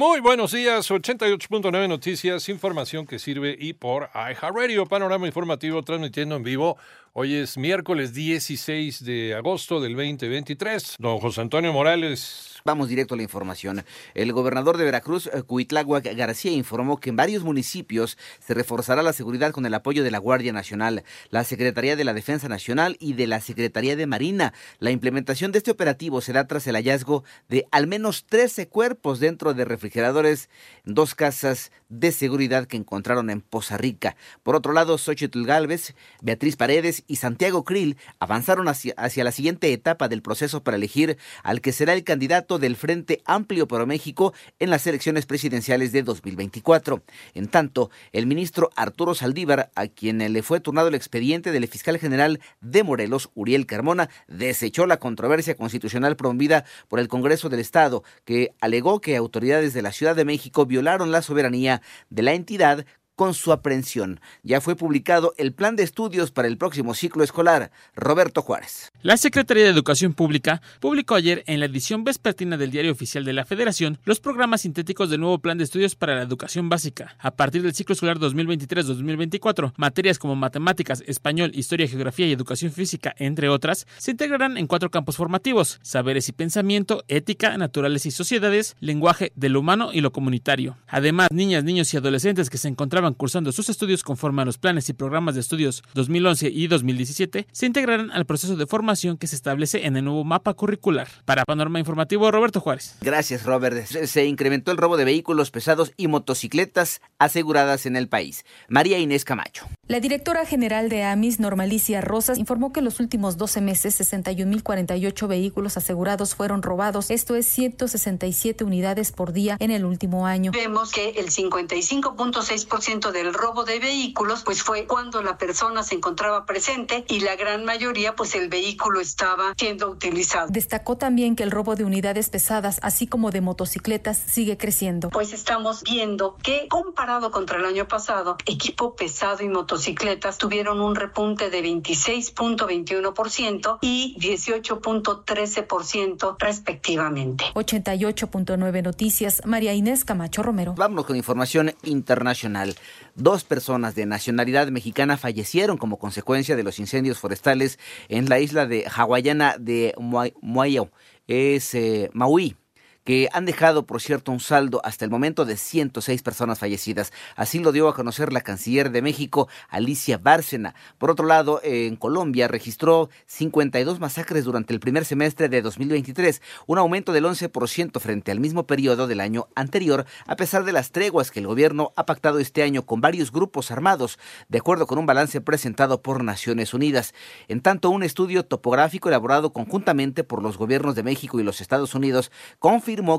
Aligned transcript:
Muy 0.00 0.20
buenos 0.20 0.52
días, 0.52 0.90
88.9 0.90 1.86
Noticias, 1.86 2.48
información 2.48 3.06
que 3.06 3.18
sirve 3.18 3.54
y 3.60 3.74
por 3.74 4.08
iHeartRadio, 4.14 4.86
panorama 4.86 5.26
informativo 5.26 5.82
transmitiendo 5.82 6.36
en 6.36 6.42
vivo. 6.42 6.78
Hoy 7.12 7.34
es 7.34 7.58
miércoles 7.58 8.14
16 8.14 9.04
de 9.04 9.34
agosto 9.34 9.80
del 9.80 9.96
2023. 9.96 10.94
Don 11.00 11.18
José 11.18 11.40
Antonio 11.40 11.72
Morales, 11.72 12.50
Vamos 12.64 12.88
directo 12.88 13.14
a 13.14 13.16
la 13.16 13.22
información. 13.22 13.84
El 14.14 14.32
gobernador 14.32 14.76
de 14.76 14.84
Veracruz, 14.84 15.28
eh, 15.32 15.42
Cuitláhuac 15.42 16.04
García, 16.14 16.52
informó 16.52 16.98
que 16.98 17.10
en 17.10 17.16
varios 17.16 17.42
municipios 17.42 18.18
se 18.38 18.54
reforzará 18.54 19.02
la 19.02 19.14
seguridad 19.14 19.52
con 19.52 19.64
el 19.64 19.74
apoyo 19.74 20.04
de 20.04 20.10
la 20.10 20.18
Guardia 20.18 20.52
Nacional, 20.52 21.04
la 21.30 21.44
Secretaría 21.44 21.96
de 21.96 22.04
la 22.04 22.12
Defensa 22.12 22.48
Nacional 22.48 22.96
y 23.00 23.14
de 23.14 23.26
la 23.26 23.40
Secretaría 23.40 23.96
de 23.96 24.06
Marina. 24.06 24.52
La 24.78 24.90
implementación 24.90 25.52
de 25.52 25.58
este 25.58 25.70
operativo 25.70 26.20
se 26.20 26.32
da 26.32 26.46
tras 26.46 26.66
el 26.66 26.76
hallazgo 26.76 27.24
de 27.48 27.66
al 27.70 27.86
menos 27.86 28.26
13 28.26 28.68
cuerpos 28.68 29.20
dentro 29.20 29.54
de 29.54 29.64
refrigeradores 29.64 30.50
en 30.84 30.94
dos 30.94 31.14
casas 31.14 31.72
de 31.88 32.12
seguridad 32.12 32.66
que 32.66 32.76
encontraron 32.76 33.30
en 33.30 33.40
Poza 33.40 33.78
Rica. 33.78 34.16
Por 34.42 34.54
otro 34.54 34.72
lado, 34.72 34.98
Xochitl 34.98 35.44
Galvez, 35.44 35.94
Beatriz 36.20 36.56
Paredes 36.56 36.99
y 37.06 37.16
Santiago 37.16 37.64
Krill 37.64 37.96
avanzaron 38.18 38.68
hacia, 38.68 38.94
hacia 38.96 39.24
la 39.24 39.32
siguiente 39.32 39.72
etapa 39.72 40.08
del 40.08 40.22
proceso 40.22 40.62
para 40.62 40.76
elegir 40.76 41.18
al 41.42 41.60
que 41.60 41.72
será 41.72 41.92
el 41.92 42.04
candidato 42.04 42.58
del 42.58 42.76
Frente 42.76 43.22
Amplio 43.24 43.68
por 43.68 43.86
México 43.86 44.32
en 44.58 44.70
las 44.70 44.86
elecciones 44.86 45.26
presidenciales 45.26 45.92
de 45.92 46.02
2024. 46.02 47.02
En 47.34 47.48
tanto, 47.48 47.90
el 48.12 48.26
ministro 48.26 48.70
Arturo 48.76 49.14
Saldívar, 49.14 49.70
a 49.74 49.86
quien 49.86 50.18
le 50.32 50.42
fue 50.42 50.60
turnado 50.60 50.88
el 50.88 50.94
expediente 50.94 51.52
del 51.52 51.68
fiscal 51.68 51.98
general 51.98 52.40
de 52.60 52.82
Morelos, 52.82 53.30
Uriel 53.34 53.66
Carmona, 53.66 54.10
desechó 54.28 54.86
la 54.86 54.98
controversia 54.98 55.54
constitucional 55.54 56.16
promovida 56.16 56.64
por 56.88 57.00
el 57.00 57.08
Congreso 57.08 57.48
del 57.48 57.60
Estado, 57.60 58.02
que 58.24 58.54
alegó 58.60 59.00
que 59.00 59.16
autoridades 59.16 59.74
de 59.74 59.82
la 59.82 59.92
Ciudad 59.92 60.16
de 60.16 60.24
México 60.24 60.66
violaron 60.66 61.10
la 61.10 61.22
soberanía 61.22 61.82
de 62.08 62.22
la 62.22 62.34
entidad 62.34 62.84
con 63.20 63.34
su 63.34 63.52
aprehensión. 63.52 64.18
Ya 64.42 64.62
fue 64.62 64.76
publicado 64.76 65.34
el 65.36 65.52
plan 65.52 65.76
de 65.76 65.82
estudios 65.82 66.30
para 66.30 66.48
el 66.48 66.56
próximo 66.56 66.94
ciclo 66.94 67.22
escolar. 67.22 67.70
Roberto 67.94 68.40
Juárez. 68.40 68.90
La 69.02 69.16
Secretaría 69.16 69.64
de 69.64 69.70
Educación 69.70 70.12
Pública 70.12 70.60
publicó 70.78 71.14
ayer 71.14 71.42
en 71.46 71.58
la 71.58 71.64
edición 71.64 72.04
vespertina 72.04 72.58
del 72.58 72.70
Diario 72.70 72.92
Oficial 72.92 73.24
de 73.24 73.32
la 73.32 73.46
Federación 73.46 73.96
los 74.04 74.20
programas 74.20 74.60
sintéticos 74.60 75.08
del 75.08 75.20
nuevo 75.20 75.38
plan 75.38 75.56
de 75.56 75.64
estudios 75.64 75.94
para 75.94 76.16
la 76.16 76.22
educación 76.22 76.68
básica. 76.68 77.16
A 77.18 77.30
partir 77.30 77.62
del 77.62 77.72
ciclo 77.72 77.94
escolar 77.94 78.18
2023-2024, 78.18 79.72
materias 79.78 80.18
como 80.18 80.36
matemáticas, 80.36 81.02
español, 81.06 81.50
historia, 81.54 81.88
geografía 81.88 82.26
y 82.26 82.32
educación 82.32 82.72
física, 82.72 83.14
entre 83.16 83.48
otras, 83.48 83.86
se 83.96 84.10
integrarán 84.10 84.58
en 84.58 84.66
cuatro 84.66 84.90
campos 84.90 85.16
formativos: 85.16 85.78
saberes 85.80 86.28
y 86.28 86.32
pensamiento, 86.32 87.02
ética, 87.08 87.56
naturales 87.56 88.04
y 88.04 88.10
sociedades, 88.10 88.76
lenguaje 88.80 89.32
de 89.34 89.48
lo 89.48 89.60
humano 89.60 89.94
y 89.94 90.02
lo 90.02 90.12
comunitario. 90.12 90.76
Además, 90.86 91.28
niñas, 91.32 91.64
niños 91.64 91.94
y 91.94 91.96
adolescentes 91.96 92.50
que 92.50 92.58
se 92.58 92.68
encontraban 92.68 93.14
cursando 93.14 93.50
sus 93.50 93.70
estudios 93.70 94.02
conforme 94.02 94.42
a 94.42 94.44
los 94.44 94.58
planes 94.58 94.90
y 94.90 94.92
programas 94.92 95.36
de 95.36 95.40
estudios 95.40 95.82
2011 95.94 96.50
y 96.50 96.66
2017, 96.66 97.46
se 97.50 97.64
integrarán 97.64 98.10
al 98.10 98.26
proceso 98.26 98.56
de 98.56 98.66
formación 98.66 98.89
que 98.90 99.28
se 99.28 99.36
establece 99.36 99.86
en 99.86 99.96
el 99.96 100.04
nuevo 100.04 100.24
mapa 100.24 100.52
curricular. 100.54 101.06
Para 101.24 101.44
Panorama 101.44 101.78
Informativo, 101.78 102.28
Roberto 102.32 102.60
Juárez. 102.60 102.96
Gracias, 103.00 103.44
Robert. 103.44 103.86
Se 103.86 104.24
incrementó 104.24 104.72
el 104.72 104.78
robo 104.78 104.96
de 104.96 105.04
vehículos 105.04 105.52
pesados 105.52 105.92
y 105.96 106.08
motocicletas 106.08 107.00
aseguradas 107.18 107.86
en 107.86 107.94
el 107.94 108.08
país. 108.08 108.44
María 108.68 108.98
Inés 108.98 109.24
Camacho. 109.24 109.66
La 109.86 110.00
directora 110.00 110.44
general 110.44 110.88
de 110.88 111.04
AMIS, 111.04 111.38
Normalicia 111.38 112.00
Rosas, 112.00 112.38
informó 112.38 112.72
que 112.72 112.80
en 112.80 112.84
los 112.84 112.98
últimos 112.98 113.36
12 113.36 113.60
meses 113.60 114.00
61.048 114.00 115.28
vehículos 115.28 115.76
asegurados 115.76 116.34
fueron 116.34 116.62
robados. 116.62 117.10
Esto 117.10 117.36
es 117.36 117.46
167 117.46 118.64
unidades 118.64 119.12
por 119.12 119.32
día 119.32 119.56
en 119.60 119.70
el 119.70 119.84
último 119.84 120.26
año. 120.26 120.50
Vemos 120.50 120.90
que 120.90 121.10
el 121.10 121.30
55.6% 121.30 123.12
del 123.12 123.34
robo 123.34 123.64
de 123.64 123.78
vehículos, 123.78 124.42
pues 124.42 124.64
fue 124.64 124.86
cuando 124.86 125.22
la 125.22 125.38
persona 125.38 125.84
se 125.84 125.94
encontraba 125.94 126.44
presente 126.44 127.04
y 127.08 127.20
la 127.20 127.36
gran 127.36 127.64
mayoría, 127.64 128.16
pues 128.16 128.34
el 128.34 128.48
vehículo 128.48 128.79
estaba 129.00 129.54
siendo 129.56 129.90
utilizado. 129.90 130.48
Destacó 130.50 130.96
también 130.96 131.36
que 131.36 131.42
el 131.42 131.50
robo 131.50 131.76
de 131.76 131.84
unidades 131.84 132.30
pesadas, 132.30 132.78
así 132.82 133.06
como 133.06 133.30
de 133.30 133.40
motocicletas, 133.40 134.18
sigue 134.18 134.56
creciendo. 134.56 135.10
Pues 135.10 135.32
estamos 135.32 135.82
viendo 135.82 136.36
que 136.42 136.68
comparado 136.68 137.30
contra 137.30 137.58
el 137.58 137.64
año 137.64 137.88
pasado, 137.88 138.36
equipo 138.46 138.96
pesado 138.96 139.42
y 139.42 139.48
motocicletas 139.48 140.38
tuvieron 140.38 140.80
un 140.80 140.94
repunte 140.94 141.50
de 141.50 141.62
26.21% 141.62 143.78
y 143.80 144.16
18.13% 144.18 146.36
respectivamente. 146.38 147.44
88.9 147.54 148.82
Noticias, 148.82 149.42
María 149.44 149.74
Inés 149.74 150.04
Camacho 150.04 150.42
Romero. 150.42 150.74
Vámonos 150.76 151.06
con 151.06 151.16
información 151.16 151.74
internacional. 151.82 152.76
Dos 153.14 153.44
personas 153.44 153.94
de 153.94 154.06
nacionalidad 154.06 154.68
mexicana 154.68 155.16
fallecieron 155.16 155.76
como 155.76 155.98
consecuencia 155.98 156.56
de 156.56 156.62
los 156.62 156.78
incendios 156.78 157.18
forestales 157.18 157.78
en 158.08 158.28
la 158.28 158.38
isla 158.38 158.66
de 158.66 158.69
hawaiana 158.88 159.56
de 159.58 159.94
Maui, 160.42 160.90
es 161.28 161.74
eh, 161.74 162.10
Maui 162.12 162.56
que 163.04 163.28
han 163.32 163.44
dejado, 163.44 163.86
por 163.86 164.00
cierto, 164.00 164.32
un 164.32 164.40
saldo 164.40 164.80
hasta 164.84 165.04
el 165.04 165.10
momento 165.10 165.44
de 165.44 165.56
106 165.56 166.22
personas 166.22 166.58
fallecidas. 166.58 167.12
Así 167.36 167.58
lo 167.58 167.72
dio 167.72 167.88
a 167.88 167.94
conocer 167.94 168.32
la 168.32 168.40
canciller 168.40 168.90
de 168.90 169.02
México, 169.02 169.48
Alicia 169.68 170.18
Bárcena. 170.18 170.74
Por 170.98 171.10
otro 171.10 171.26
lado, 171.26 171.60
en 171.62 171.96
Colombia 171.96 172.48
registró 172.48 173.10
52 173.26 174.00
masacres 174.00 174.44
durante 174.44 174.72
el 174.72 174.80
primer 174.80 175.04
semestre 175.04 175.48
de 175.48 175.62
2023, 175.62 176.42
un 176.66 176.78
aumento 176.78 177.12
del 177.12 177.24
11% 177.24 178.00
frente 178.00 178.30
al 178.30 178.40
mismo 178.40 178.66
periodo 178.66 179.06
del 179.06 179.20
año 179.20 179.48
anterior, 179.54 180.06
a 180.26 180.36
pesar 180.36 180.64
de 180.64 180.72
las 180.72 180.92
treguas 180.92 181.30
que 181.30 181.40
el 181.40 181.46
gobierno 181.46 181.92
ha 181.96 182.06
pactado 182.06 182.38
este 182.38 182.62
año 182.62 182.86
con 182.86 183.00
varios 183.00 183.32
grupos 183.32 183.70
armados, 183.70 184.18
de 184.48 184.58
acuerdo 184.58 184.86
con 184.86 184.98
un 184.98 185.06
balance 185.06 185.40
presentado 185.40 186.02
por 186.02 186.22
Naciones 186.22 186.74
Unidas. 186.74 187.14
En 187.48 187.60
tanto, 187.60 187.90
un 187.90 188.02
estudio 188.02 188.44
topográfico 188.44 189.08
elaborado 189.08 189.52
conjuntamente 189.52 190.24
por 190.24 190.42
los 190.42 190.58
gobiernos 190.58 190.94
de 190.94 191.02
México 191.02 191.40
y 191.40 191.42
los 191.42 191.60
Estados 191.60 191.94
Unidos 191.94 192.30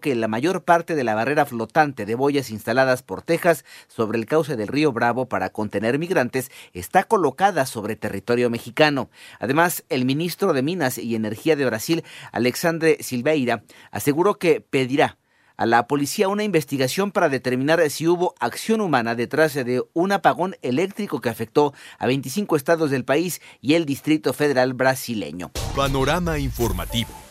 que 0.00 0.14
la 0.14 0.28
mayor 0.28 0.64
parte 0.64 0.94
de 0.94 1.04
la 1.04 1.14
barrera 1.14 1.44
flotante 1.44 2.06
de 2.06 2.14
boyas 2.14 2.50
instaladas 2.50 3.02
por 3.02 3.20
Texas 3.20 3.66
sobre 3.86 4.18
el 4.18 4.24
cauce 4.24 4.56
del 4.56 4.68
río 4.68 4.92
Bravo 4.92 5.28
para 5.28 5.50
contener 5.50 5.98
migrantes 5.98 6.50
está 6.72 7.04
colocada 7.04 7.66
sobre 7.66 7.94
territorio 7.94 8.48
mexicano. 8.48 9.10
Además, 9.38 9.84
el 9.90 10.06
ministro 10.06 10.54
de 10.54 10.62
Minas 10.62 10.96
y 10.96 11.14
Energía 11.14 11.54
de 11.54 11.66
Brasil, 11.66 12.02
Alexandre 12.32 12.96
Silveira, 13.00 13.62
aseguró 13.90 14.38
que 14.38 14.62
pedirá 14.62 15.18
a 15.58 15.66
la 15.66 15.86
policía 15.86 16.28
una 16.28 16.44
investigación 16.44 17.10
para 17.10 17.28
determinar 17.28 17.78
si 17.90 18.06
hubo 18.06 18.34
acción 18.40 18.80
humana 18.80 19.14
detrás 19.14 19.52
de 19.52 19.82
un 19.92 20.12
apagón 20.12 20.56
eléctrico 20.62 21.20
que 21.20 21.28
afectó 21.28 21.74
a 21.98 22.06
25 22.06 22.56
estados 22.56 22.90
del 22.90 23.04
país 23.04 23.42
y 23.60 23.74
el 23.74 23.84
Distrito 23.84 24.32
Federal 24.32 24.72
brasileño. 24.72 25.50
Panorama 25.76 26.38
informativo. 26.38 27.27